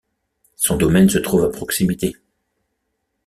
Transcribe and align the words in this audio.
Son 0.55 0.77
domaine 0.77 1.09
se 1.09 1.19
trouve 1.19 1.43
à 1.43 1.49
proximité. 1.49 2.15